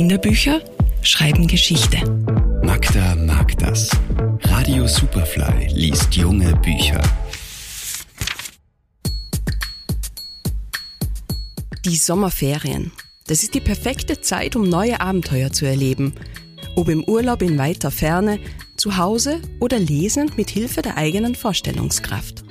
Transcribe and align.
Kinderbücher 0.00 0.62
schreiben 1.02 1.46
Geschichte. 1.46 1.98
Magda 2.64 3.14
mag 3.16 3.58
das. 3.58 3.90
Radio 4.44 4.86
Superfly 4.86 5.68
liest 5.74 6.14
junge 6.14 6.56
Bücher. 6.56 7.02
Die 11.84 11.96
Sommerferien. 11.96 12.92
Das 13.26 13.42
ist 13.42 13.52
die 13.52 13.60
perfekte 13.60 14.22
Zeit, 14.22 14.56
um 14.56 14.70
neue 14.70 15.02
Abenteuer 15.02 15.52
zu 15.52 15.66
erleben. 15.66 16.14
Ob 16.76 16.88
im 16.88 17.04
Urlaub 17.04 17.42
in 17.42 17.58
weiter 17.58 17.90
Ferne, 17.90 18.38
zu 18.78 18.96
Hause 18.96 19.42
oder 19.60 19.78
lesend 19.78 20.38
mit 20.38 20.48
Hilfe 20.48 20.80
der 20.80 20.96
eigenen 20.96 21.34
Vorstellungskraft. 21.34 22.42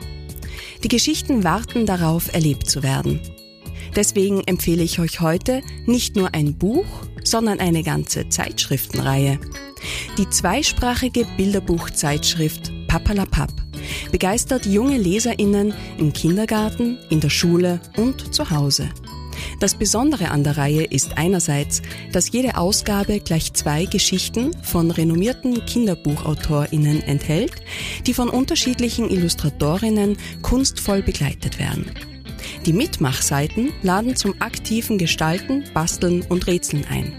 Die 0.83 0.87
Geschichten 0.87 1.43
warten 1.43 1.87
darauf, 1.87 2.31
erlebt 2.31 2.69
zu 2.69 2.83
werden. 2.83 3.19
Deswegen 3.95 4.41
empfehle 4.45 4.83
ich 4.83 4.99
euch 4.99 5.19
heute 5.19 5.63
nicht 5.87 6.15
nur 6.15 6.35
ein 6.35 6.55
Buch, 6.55 6.85
sondern 7.23 7.59
eine 7.59 7.83
ganze 7.83 8.29
Zeitschriftenreihe. 8.29 9.39
Die 10.17 10.29
zweisprachige 10.29 11.25
Bilderbuchzeitschrift 11.37 12.71
Papalapap 12.87 13.51
begeistert 14.11 14.65
junge 14.65 14.97
Leserinnen 14.97 15.73
im 15.97 16.13
Kindergarten, 16.13 16.97
in 17.09 17.19
der 17.19 17.29
Schule 17.29 17.79
und 17.97 18.33
zu 18.33 18.49
Hause. 18.49 18.89
Das 19.59 19.75
Besondere 19.75 20.31
an 20.31 20.43
der 20.43 20.57
Reihe 20.57 20.83
ist 20.83 21.17
einerseits, 21.17 21.81
dass 22.11 22.31
jede 22.31 22.57
Ausgabe 22.57 23.19
gleich 23.19 23.53
zwei 23.53 23.85
Geschichten 23.85 24.51
von 24.63 24.91
renommierten 24.91 25.65
Kinderbuchautorinnen 25.65 27.01
enthält, 27.03 27.53
die 28.05 28.13
von 28.13 28.29
unterschiedlichen 28.29 29.09
Illustratorinnen 29.09 30.17
kunstvoll 30.41 31.01
begleitet 31.01 31.59
werden. 31.59 31.91
Die 32.65 32.73
Mitmachseiten 32.73 33.71
laden 33.81 34.15
zum 34.15 34.35
aktiven 34.41 34.97
Gestalten, 34.97 35.63
Basteln 35.73 36.23
und 36.29 36.47
Rätseln 36.47 36.85
ein. 36.89 37.13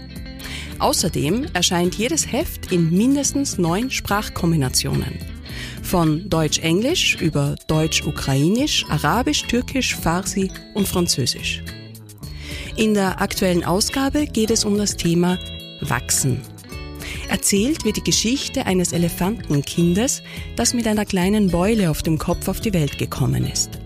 Außerdem 0.79 1.45
erscheint 1.53 1.95
jedes 1.95 2.31
Heft 2.31 2.71
in 2.71 2.89
mindestens 2.91 3.57
neun 3.57 3.91
Sprachkombinationen. 3.91 5.19
Von 5.83 6.29
Deutsch-Englisch 6.29 7.17
über 7.21 7.55
Deutsch-Ukrainisch, 7.67 8.85
Arabisch, 8.89 9.43
Türkisch, 9.43 9.95
Farsi 9.95 10.49
und 10.73 10.87
Französisch. 10.87 11.63
In 12.77 12.93
der 12.93 13.21
aktuellen 13.21 13.63
Ausgabe 13.63 14.25
geht 14.25 14.49
es 14.49 14.65
um 14.65 14.77
das 14.77 14.95
Thema 14.95 15.37
Wachsen. 15.81 16.41
Erzählt 17.29 17.85
wird 17.85 17.97
die 17.97 18.03
Geschichte 18.03 18.65
eines 18.65 18.91
Elefantenkindes, 18.91 20.23
das 20.55 20.73
mit 20.73 20.87
einer 20.87 21.05
kleinen 21.05 21.51
Beule 21.51 21.89
auf 21.89 22.01
dem 22.01 22.17
Kopf 22.17 22.47
auf 22.47 22.59
die 22.59 22.73
Welt 22.73 22.97
gekommen 22.97 23.45
ist. 23.45 23.80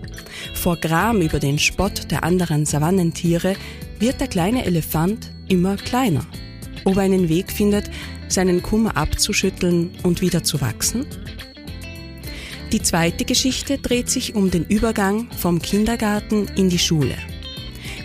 Vor 0.54 0.76
Gram 0.76 1.20
über 1.20 1.38
den 1.38 1.58
Spott 1.58 2.10
der 2.10 2.24
anderen 2.24 2.66
Savannentiere 2.66 3.56
wird 3.98 4.20
der 4.20 4.28
kleine 4.28 4.64
Elefant 4.64 5.30
immer 5.48 5.76
kleiner. 5.76 6.26
Ob 6.84 6.96
er 6.96 7.02
einen 7.02 7.28
Weg 7.28 7.50
findet, 7.50 7.90
seinen 8.28 8.62
Kummer 8.62 8.96
abzuschütteln 8.96 9.90
und 10.02 10.20
wieder 10.20 10.42
zu 10.42 10.60
wachsen? 10.60 11.06
Die 12.72 12.82
zweite 12.82 13.24
Geschichte 13.24 13.78
dreht 13.78 14.10
sich 14.10 14.34
um 14.34 14.50
den 14.50 14.64
Übergang 14.64 15.28
vom 15.38 15.62
Kindergarten 15.62 16.48
in 16.56 16.68
die 16.68 16.78
Schule. 16.78 17.16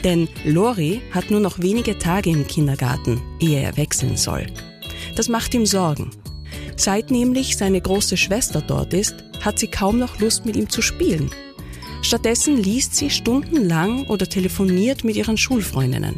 Denn 0.03 0.29
Lori 0.45 1.01
hat 1.11 1.31
nur 1.31 1.39
noch 1.39 1.59
wenige 1.59 1.97
Tage 1.97 2.29
im 2.29 2.47
Kindergarten, 2.47 3.21
ehe 3.39 3.59
er 3.59 3.77
wechseln 3.77 4.17
soll. 4.17 4.47
Das 5.15 5.29
macht 5.29 5.53
ihm 5.53 5.65
Sorgen. 5.65 6.11
Seit 6.75 7.11
nämlich 7.11 7.57
seine 7.57 7.81
große 7.81 8.17
Schwester 8.17 8.61
dort 8.61 8.93
ist, 8.93 9.15
hat 9.41 9.59
sie 9.59 9.67
kaum 9.67 9.99
noch 9.99 10.19
Lust 10.19 10.45
mit 10.45 10.55
ihm 10.55 10.69
zu 10.69 10.81
spielen. 10.81 11.29
Stattdessen 12.01 12.57
liest 12.57 12.95
sie 12.95 13.09
stundenlang 13.09 14.07
oder 14.07 14.27
telefoniert 14.27 15.03
mit 15.03 15.15
ihren 15.15 15.37
Schulfreundinnen. 15.37 16.15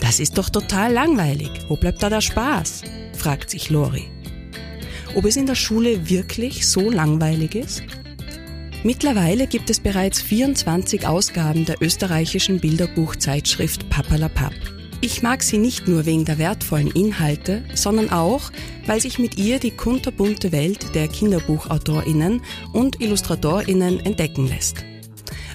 Das 0.00 0.20
ist 0.20 0.36
doch 0.36 0.50
total 0.50 0.92
langweilig. 0.92 1.50
Wo 1.68 1.76
bleibt 1.76 2.02
da 2.02 2.10
der 2.10 2.20
Spaß? 2.20 2.82
fragt 3.16 3.48
sich 3.48 3.70
Lori. 3.70 4.10
Ob 5.14 5.24
es 5.24 5.36
in 5.36 5.46
der 5.46 5.54
Schule 5.54 6.10
wirklich 6.10 6.68
so 6.68 6.90
langweilig 6.90 7.54
ist? 7.54 7.82
Mittlerweile 8.82 9.46
gibt 9.46 9.70
es 9.70 9.80
bereits 9.80 10.20
24 10.20 11.06
Ausgaben 11.06 11.64
der 11.64 11.80
österreichischen 11.80 12.60
Bilderbuchzeitschrift 12.60 13.88
Papalapap. 13.88 14.52
Ich 15.00 15.22
mag 15.22 15.42
sie 15.42 15.58
nicht 15.58 15.88
nur 15.88 16.06
wegen 16.06 16.24
der 16.24 16.38
wertvollen 16.38 16.90
Inhalte, 16.90 17.62
sondern 17.74 18.10
auch, 18.10 18.50
weil 18.86 19.00
sich 19.00 19.18
mit 19.18 19.38
ihr 19.38 19.58
die 19.58 19.70
kunterbunte 19.70 20.52
Welt 20.52 20.94
der 20.94 21.08
Kinderbuchautorinnen 21.08 22.42
und 22.72 23.00
Illustratorinnen 23.00 24.00
entdecken 24.00 24.48
lässt. 24.48 24.84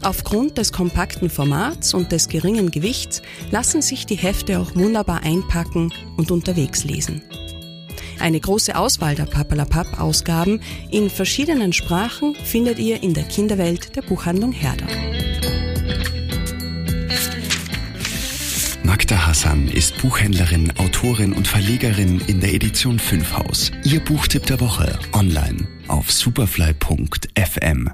Aufgrund 0.02 0.58
des 0.58 0.72
kompakten 0.72 1.30
Formats 1.30 1.94
und 1.94 2.12
des 2.12 2.30
geringen 2.30 2.72
Gewichts 2.72 3.22
lassen 3.52 3.82
sich 3.82 4.06
die 4.06 4.16
Hefte 4.16 4.60
auch 4.60 4.76
wunderbar 4.76 5.24
einpacken 5.24 5.94
und 6.18 6.32
unterwegs 6.32 6.84
lesen. 6.84 7.22
Eine 8.20 8.40
große 8.40 8.76
Auswahl 8.76 9.16
der 9.16 9.26
Papalapap-Ausgaben 9.26 10.62
in 10.92 11.10
verschiedenen 11.10 11.74
Sprachen 11.74 12.36
findet 12.36 12.80
ihr 12.80 13.02
in 13.02 13.14
der 13.14 13.24
Kinderwelt 13.24 13.96
der 13.96 14.02
Buchhandlung 14.02 14.52
Herder. 14.52 14.88
Magda 18.84 19.28
Hassan 19.28 19.68
ist 19.68 19.98
Buchhändlerin, 20.02 20.74
Autorin 20.78 21.34
und 21.34 21.48
Verlegerin 21.48 22.22
in 22.28 22.40
der 22.40 22.54
Edition 22.54 23.00
5 23.00 23.34
Haus. 23.34 23.72
Ihr 23.84 24.00
Buchtipp 24.04 24.46
der 24.48 24.60
Woche 24.60 24.98
online 25.14 25.68
auf 25.88 26.12
superfly.fm. 26.12 27.92